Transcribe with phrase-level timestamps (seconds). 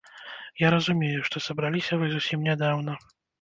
[0.61, 2.99] Я разумею, што сабраліся вы зусім нядаўна.